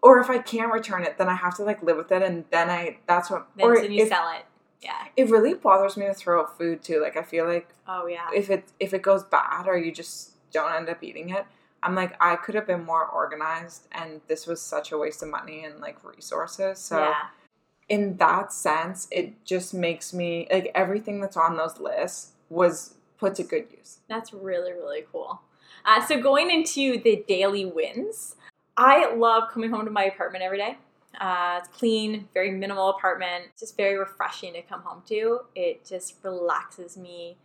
[0.03, 2.45] or if I can't return it, then I have to like live with it, and
[2.51, 3.47] then I that's what.
[3.55, 4.45] Then, or so you if, sell it.
[4.81, 5.07] Yeah.
[5.15, 7.01] it really bothers me to throw out food too.
[7.01, 8.27] Like I feel like Oh yeah.
[8.33, 11.45] if it if it goes bad or you just don't end up eating it,
[11.81, 15.29] I'm like I could have been more organized, and this was such a waste of
[15.29, 16.79] money and like resources.
[16.79, 17.15] So yeah.
[17.89, 23.35] in that sense, it just makes me like everything that's on those lists was put
[23.35, 23.99] to good use.
[24.07, 25.41] That's really, really cool.
[25.87, 28.35] Uh, so going into the daily wins,
[28.75, 30.77] I love coming home to my apartment every day.
[31.19, 33.45] Uh, it's clean, very minimal apartment.
[33.51, 35.39] It's just very refreshing to come home to.
[35.55, 37.37] It just relaxes me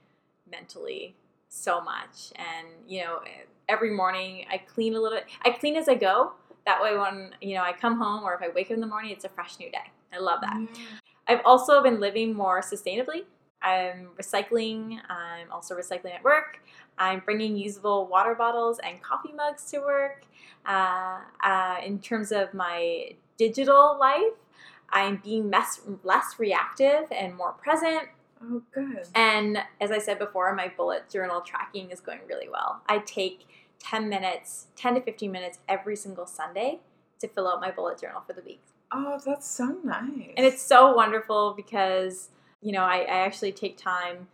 [0.51, 1.15] mentally
[1.49, 2.33] so much.
[2.35, 3.21] And you know,
[3.69, 5.19] every morning I clean a little.
[5.19, 5.29] bit.
[5.45, 6.33] I clean as I go.
[6.67, 8.87] That way, when you know I come home or if I wake up in the
[8.87, 9.91] morning, it's a fresh new day.
[10.13, 10.61] I love that.
[11.29, 13.25] I've also been living more sustainably.
[13.63, 14.99] I'm recycling.
[15.09, 16.61] I'm also recycling at work.
[16.99, 20.25] I'm bringing usable water bottles and coffee mugs to work.
[20.67, 24.35] Uh, uh, in terms of my digital life,
[24.91, 28.09] I'm being less, less reactive and more present.
[28.43, 29.07] Oh, good.
[29.15, 32.83] And as I said before, my bullet journal tracking is going really well.
[32.89, 33.47] I take
[33.79, 36.81] 10 minutes, 10 to 15 minutes every single Sunday
[37.21, 38.61] to fill out my bullet journal for the week.
[38.93, 40.33] Oh, that's so nice.
[40.37, 42.29] And it's so wonderful because,
[42.63, 44.29] you know, I, I actually take time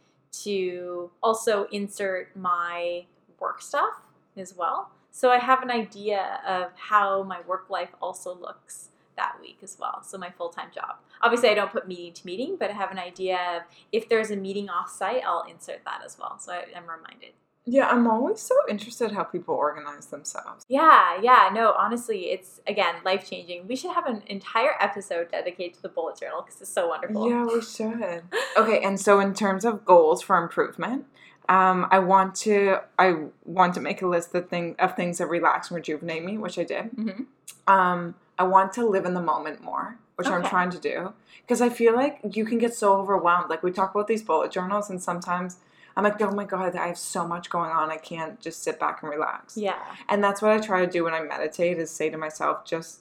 [0.45, 3.07] to also insert my
[3.41, 3.95] work stuff
[4.37, 4.91] as well.
[5.11, 9.77] So I have an idea of how my work life also looks that week as
[9.81, 10.03] well.
[10.03, 10.97] So my full time job.
[11.23, 14.31] Obviously, I don't put meeting to meeting, but I have an idea of if there's
[14.31, 16.39] a meeting off site, I'll insert that as well.
[16.39, 17.33] So I, I'm reminded.
[17.71, 20.65] Yeah, I'm always so interested how people organize themselves.
[20.69, 23.67] Yeah, yeah, no, honestly, it's again life changing.
[23.67, 27.29] We should have an entire episode dedicated to the bullet journal because it's so wonderful.
[27.29, 28.23] Yeah, we should.
[28.57, 31.05] Okay, and so in terms of goals for improvement,
[31.49, 35.27] um, I want to I want to make a list of thing of things that
[35.29, 36.87] relax and rejuvenate me, which I did.
[36.87, 37.23] hmm
[37.67, 41.61] Um, I want to live in the moment more, which I'm trying to do because
[41.61, 43.49] I feel like you can get so overwhelmed.
[43.51, 45.59] Like we talk about these bullet journals, and sometimes
[45.99, 47.91] I'm like, oh my god, I have so much going on.
[47.91, 49.57] I can't just sit back and relax.
[49.57, 52.65] Yeah, And that's what I try to do when I meditate: is say to myself,
[52.65, 53.01] just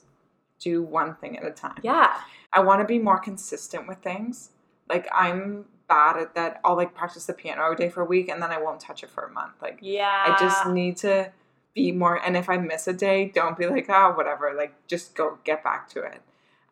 [0.58, 1.78] do one thing at a time.
[1.84, 2.16] yeah,
[2.52, 4.50] I want to be more consistent with things.
[4.88, 6.60] Like I'm bad at that.
[6.64, 9.04] I'll like practice the piano every day for a week and then I won't touch
[9.04, 9.52] it for a month.
[9.62, 10.24] Like yeah.
[10.26, 11.30] I just need to
[11.74, 14.54] be more and if I miss a day, don't be like, oh whatever.
[14.56, 16.20] Like just go get back to it.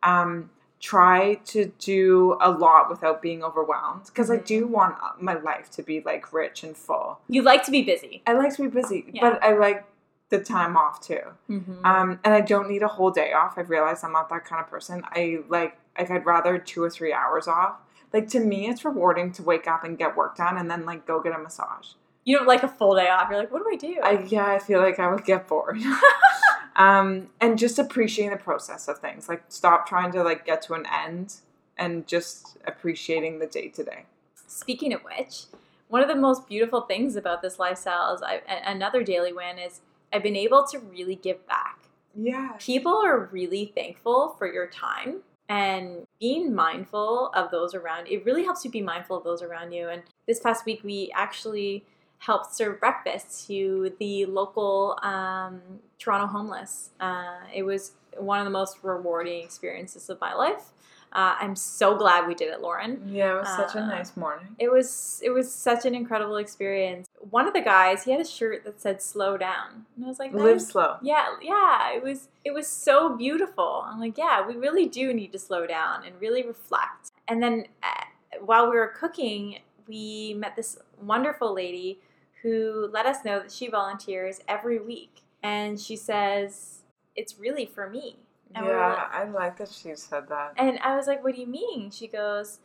[0.02, 4.44] Um try to do a lot without being overwhelmed because I Mhm.
[4.46, 7.18] do want my life to be like rich and full.
[7.28, 8.22] you like to be busy.
[8.26, 9.30] I like to be busy, Yeah.
[9.30, 9.84] but I like
[10.28, 11.20] the time off too.
[11.48, 11.84] Mm-hmm.
[11.86, 13.54] Um, and I don't need a whole day off.
[13.56, 15.02] I've realized I'm not that kind of person.
[15.12, 17.76] I like like I'd rather two or three hours off.
[18.12, 21.06] Like to me, it's rewarding to wake up and get work done, and then like
[21.06, 21.92] go get a massage.
[22.26, 23.30] You don't like a full day off.
[23.30, 24.00] You're like, what do I do?
[24.02, 25.80] I yeah, I feel like I would get bored.
[26.76, 29.28] um, and just appreciating the process of things.
[29.28, 31.36] Like stop trying to like get to an end,
[31.78, 34.04] and just appreciating the day to day.
[34.46, 35.44] Speaking of which,
[35.88, 39.80] one of the most beautiful things about this lifestyle is I, another daily win is
[40.12, 41.78] I've been able to really give back.
[42.14, 42.52] Yeah.
[42.58, 48.42] People are really thankful for your time and being mindful of those around it really
[48.42, 51.84] helps you be mindful of those around you and this past week we actually
[52.18, 55.60] helped serve breakfast to the local um,
[55.98, 56.90] toronto homeless.
[57.00, 60.72] Uh, it was one of the most rewarding experiences of my life.
[61.12, 63.00] Uh, i'm so glad we did it lauren.
[63.08, 64.48] Yeah, it was such a Uh, nice morning.
[64.58, 67.06] it was it was such an incredible experience.
[67.30, 69.86] One of the guys he had a shirt that said slow down.
[69.94, 70.96] And i was like Live is- slow.
[71.02, 73.84] yeah yeah it was it was so beautiful.
[73.86, 77.12] I'm like yeah we really do need to slow down and really reflect.
[77.28, 78.04] And then uh,
[78.44, 82.00] while we were cooking we met this wonderful lady
[82.46, 86.82] who let us know that she volunteers every week and she says
[87.16, 88.16] it's really for me
[88.54, 90.54] and Yeah, I like that she said that.
[90.56, 92.60] and I was like, "What do you mean?" She goes,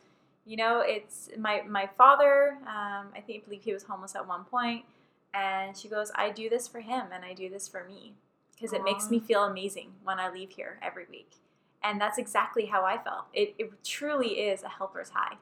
[0.45, 2.59] "You know, it's my my father.
[2.61, 4.85] Um, I think I believe he was homeless at one point,
[5.33, 8.13] and she goes, I do this for him, and I do this for me
[8.53, 11.31] because it makes me feel amazing when I leave here every week."
[11.83, 13.25] And that's exactly how I felt.
[13.33, 15.37] It, it truly is a helper's high.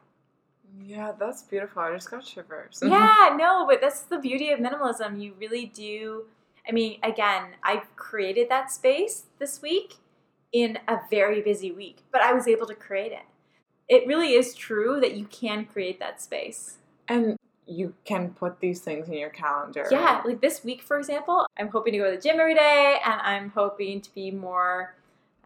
[0.81, 1.81] Yeah, that's beautiful.
[1.81, 2.81] I just got shivers.
[2.83, 5.21] yeah, no, but that's the beauty of minimalism.
[5.21, 6.25] You really do.
[6.67, 9.95] I mean, again, I created that space this week
[10.51, 13.25] in a very busy week, but I was able to create it.
[13.87, 16.77] It really is true that you can create that space.
[17.07, 19.85] And you can put these things in your calendar.
[19.91, 22.97] Yeah, like this week, for example, I'm hoping to go to the gym every day
[23.05, 24.95] and I'm hoping to be more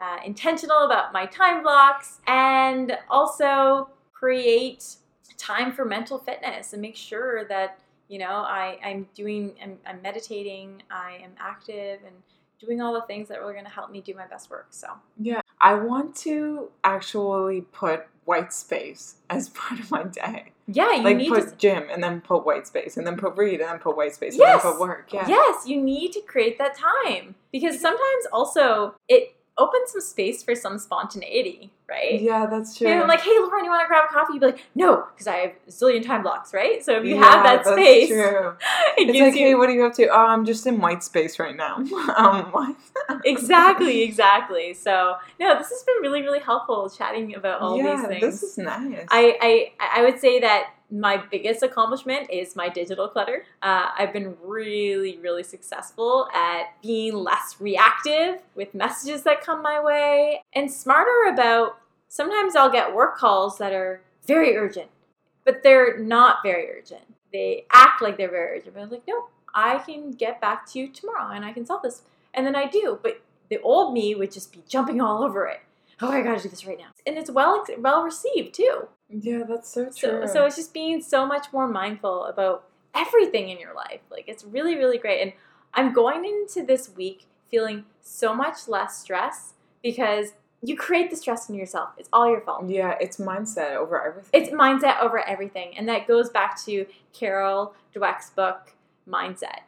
[0.01, 4.95] uh, intentional about my time blocks and also create
[5.43, 10.01] time for mental fitness and make sure that, you know, I, I'm doing, I'm, I'm
[10.01, 12.15] meditating, I am active and
[12.59, 14.67] doing all the things that are really going to help me do my best work.
[14.71, 14.87] So,
[15.19, 15.41] Yeah.
[15.59, 20.51] I want to actually put white space as part of my day.
[20.67, 21.55] yeah, you like need put to.
[21.57, 24.35] gym and then put white space and then put read and then put white space
[24.37, 24.63] Yes.
[24.63, 25.09] and then put work.
[25.13, 25.27] Yeah.
[25.27, 30.55] Yes, you need to create that time because sometimes also it opens some space for
[30.55, 32.19] some spontaneity, right?
[32.19, 32.87] Yeah, that's true.
[32.87, 34.33] And I'm like, hey, Lauren, you want to grab a coffee?
[34.33, 36.83] You'd be like, no, because I have a zillion time blocks, right?
[36.83, 38.55] So if you Yeah, have that that's space, True.
[38.97, 40.07] it It's like, you hey, what are you up to?
[40.07, 41.77] Oh, I'm just in white space right now.
[42.17, 42.75] um,
[43.25, 44.73] exactly, exactly.
[44.73, 48.41] So no, this has been really, really helpful chatting about all yeah, these things.
[48.41, 49.07] this is nice.
[49.11, 53.45] I, I I would say that my biggest accomplishment is my digital clutter.
[53.63, 59.83] Uh, I've been really, really successful at being less reactive with messages that come my
[59.83, 61.79] way and smarter about
[62.09, 64.91] sometimes I'll get work calls that are very urgent,
[65.43, 67.01] but they're not very urgent.
[67.31, 70.79] They act like they're very urgent, but I'm like, no, I can get back to
[70.79, 72.03] you tomorrow and I can solve this.
[72.35, 73.19] And then I do, but
[73.49, 75.61] the old me would just be jumping all over it.
[76.01, 76.87] Oh, I gotta do this right now.
[77.05, 78.87] And it's well well received too.
[79.09, 80.27] yeah, that's so So, true.
[80.27, 82.65] so it's just being so much more mindful about
[82.95, 84.01] everything in your life.
[84.11, 85.21] Like it's really, really great.
[85.21, 85.33] And
[85.73, 90.33] I'm going into this week feeling so much less stress because
[90.65, 91.89] you create the stress in yourself.
[91.97, 92.69] It's all your fault.
[92.69, 94.29] Yeah, it's mindset over everything.
[94.41, 95.77] It's mindset over everything.
[95.77, 98.73] And that goes back to Carol Dweck's book,
[99.07, 99.59] Mindset.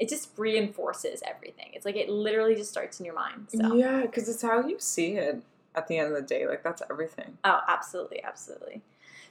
[0.00, 1.70] It just reinforces everything.
[1.74, 3.48] It's like it literally just starts in your mind.
[3.54, 3.74] So.
[3.74, 5.40] Yeah, because it's how you see it
[5.74, 6.46] at the end of the day.
[6.46, 7.38] Like, that's everything.
[7.44, 8.82] Oh, absolutely, absolutely.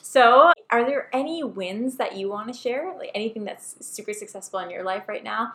[0.02, 2.94] So, are there any wins that you want to share?
[2.98, 5.54] Like anything that's super successful in your life right now?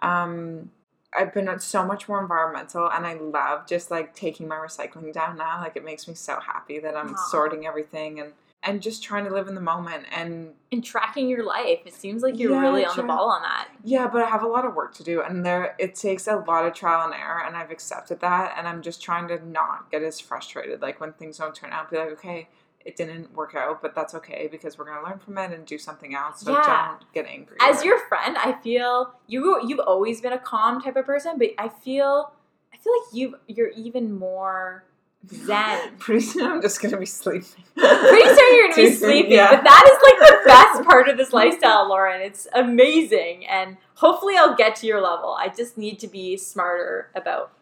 [0.00, 0.70] Um,
[1.16, 5.36] I've been so much more environmental and I love just like taking my recycling down
[5.36, 5.60] now.
[5.60, 7.28] Like it makes me so happy that I'm Aw.
[7.30, 8.32] sorting everything and
[8.64, 12.22] and just trying to live in the moment and In tracking your life, it seems
[12.22, 13.68] like you're Yeah, really on the ball on that.
[13.82, 16.36] yeah, but I have a lot of work to do and there it takes a
[16.36, 19.90] lot of trial and error and I've accepted that and I'm just trying to not
[19.90, 20.80] get as frustrated.
[20.80, 22.48] Like when things don't turn out, be like, okay,
[22.84, 25.78] it didn't work out, but that's okay because we're gonna learn from it and do
[25.78, 26.40] something else.
[26.40, 26.88] So Yeah.
[26.96, 27.56] don't get angry.
[27.60, 31.48] As your friend, I feel you you've always been a calm type of person, but
[31.58, 32.32] I feel
[32.72, 34.84] I feel like you you're even more
[35.28, 35.92] zen.
[35.98, 37.64] Pretty soon I'm just gonna be sleeping.
[37.76, 39.50] Pretty soon you're gonna be sleeping, Yeah.
[39.54, 42.20] but that is like the best part of this lifestyle, Lauren.
[42.20, 45.36] It's amazing, and hopefully I'll get to your level.
[45.38, 47.52] I just need to be smarter about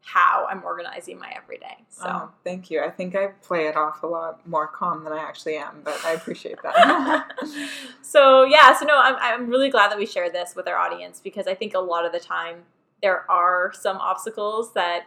[0.00, 1.84] how I'm organizing my everyday.
[1.90, 2.04] So.
[2.08, 2.82] Oh, thank you.
[2.82, 6.00] I think I play it off a lot more calm than I actually am, but
[6.02, 7.26] I appreciate that.
[8.02, 11.20] so yeah, so no, I'm I'm really glad that we shared this with our audience
[11.22, 12.62] because I think a lot of the time
[13.02, 15.04] there are some obstacles that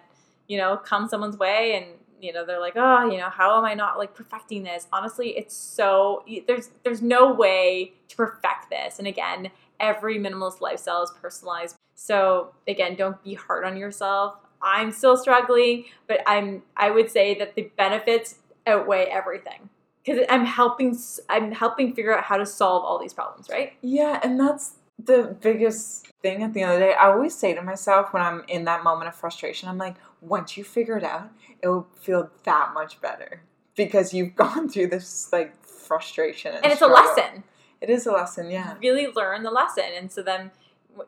[0.47, 1.85] you know come someone's way and
[2.21, 4.87] you know they're like oh you know how am i not like perfecting this?
[4.93, 8.99] Honestly it's so there's there's no way to perfect this.
[8.99, 11.75] And again every minimalist lifestyle is personalized.
[11.95, 14.35] So again don't be hard on yourself.
[14.61, 18.35] I'm still struggling but i'm i would say that the benefits
[18.67, 19.69] outweigh everything.
[20.03, 20.97] Because i'm helping
[21.29, 23.73] i'm helping figure out how to solve all these problems right?
[23.81, 24.75] Yeah, and that's
[25.05, 26.93] the biggest thing at the end of the day.
[26.93, 30.55] I always say to myself when I'm in that moment of frustration, I'm like, once
[30.55, 33.41] you figure it out, it will feel that much better
[33.75, 37.43] because you've gone through this like frustration and, and it's a lesson
[37.81, 38.75] It is a lesson, yeah.
[38.81, 39.85] really learn the lesson.
[39.97, 40.51] And so then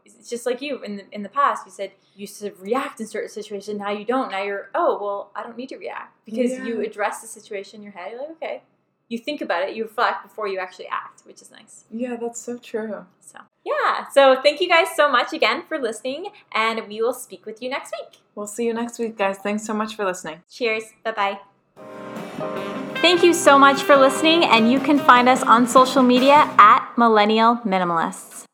[0.06, 3.00] it's just like you in the in the past, you said you used to react
[3.00, 3.80] in certain situations.
[3.80, 4.32] Now you don't.
[4.32, 7.84] Now you're oh well, I don't need to react because you address the situation in
[7.84, 8.12] your head.
[8.12, 8.64] You're like okay,
[9.10, 11.86] you think about it, you reflect before you actually act, which is nice.
[11.92, 13.06] Yeah, that's so true.
[13.20, 14.08] So yeah.
[14.12, 17.70] So thank you guys so much again for listening, and we will speak with you
[17.70, 18.20] next week.
[18.36, 19.38] We'll see you next week, guys.
[19.38, 20.44] Thanks so much for listening.
[20.50, 20.84] Cheers.
[21.04, 21.40] Bye bye.
[23.02, 26.94] Thank you so much for listening, and you can find us on social media at
[26.98, 28.46] Millennial Minimalists.